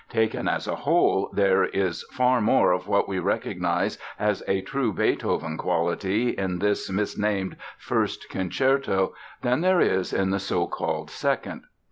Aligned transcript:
Taken 0.09 0.47
as 0.47 0.67
a 0.67 0.77
whole, 0.77 1.29
there 1.31 1.63
is 1.63 2.01
far 2.11 2.41
more 2.41 2.71
of 2.71 2.87
what 2.87 3.07
we 3.07 3.19
recognize 3.19 3.99
as 4.17 4.41
a 4.47 4.61
true 4.61 4.91
Beethoven 4.91 5.59
quality 5.59 6.29
in 6.31 6.57
this 6.57 6.89
misnamed 6.89 7.55
First 7.77 8.27
Concerto 8.27 9.13
than 9.43 9.61
there 9.61 9.79
is 9.79 10.11
in 10.11 10.31
the 10.31 10.39
so 10.39 10.65
called 10.65 11.11
Second. 11.11 11.65